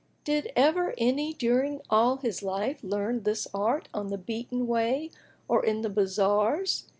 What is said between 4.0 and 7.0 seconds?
the beaten way or in the bazars?